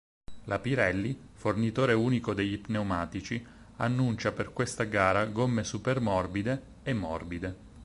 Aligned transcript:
La 0.45 0.57
Pirelli, 0.57 1.15
fornitore 1.33 1.93
unico 1.93 2.33
degli 2.33 2.59
pneumatici, 2.59 3.45
annuncia 3.75 4.31
per 4.31 4.51
questa 4.51 4.85
gara 4.85 5.25
gomme 5.27 5.63
"super-morbide" 5.63 6.61
e 6.81 6.91
"morbide". 6.95 7.55